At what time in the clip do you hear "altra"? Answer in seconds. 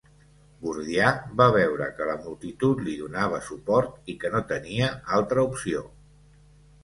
5.19-5.45